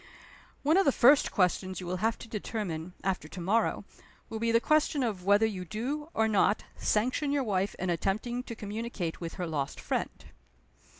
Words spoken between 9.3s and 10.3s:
her lost friend."